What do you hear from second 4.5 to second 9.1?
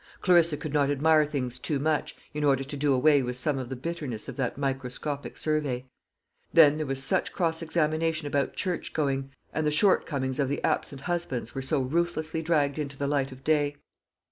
microscopic survey. Then there was such cross examination about church